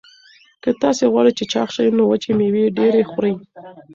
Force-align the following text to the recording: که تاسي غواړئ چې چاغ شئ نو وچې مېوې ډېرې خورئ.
که 0.63 0.69
تاسي 0.81 1.03
غواړئ 1.11 1.31
چې 1.37 1.43
چاغ 1.51 1.69
شئ 1.75 1.87
نو 1.97 2.03
وچې 2.09 2.31
مېوې 2.39 2.65
ډېرې 2.77 3.01
خورئ. 3.09 3.33